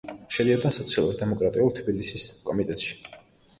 [0.37, 3.01] შედიოდა სოციალურ-დემოკრატიულ თბილისის კომიტეტში.